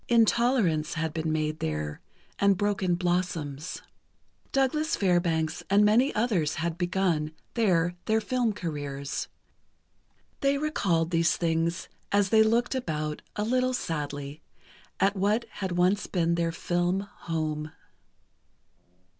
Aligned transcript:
"Intolerance" 0.07 0.95
had 0.95 1.13
been 1.13 1.31
made 1.31 1.59
there, 1.59 2.01
and 2.39 2.57
"Broken 2.57 2.95
Blossoms." 2.95 3.83
Douglas 4.51 4.95
Fairbanks 4.95 5.61
and 5.69 5.85
many 5.85 6.11
others 6.15 6.55
had 6.55 6.75
begun, 6.75 7.33
there, 7.53 7.95
their 8.05 8.19
film 8.19 8.51
careers. 8.53 9.27
They 10.39 10.57
recalled 10.57 11.11
these 11.11 11.37
things 11.37 11.87
as 12.11 12.29
they 12.29 12.41
looked 12.41 12.73
about 12.73 13.21
a 13.35 13.43
little 13.43 13.75
sadly, 13.75 14.41
at 14.99 15.15
what 15.15 15.45
had 15.61 15.73
once 15.73 16.07
been 16.07 16.33
their 16.33 16.51
film 16.51 17.01
home. 17.01 17.71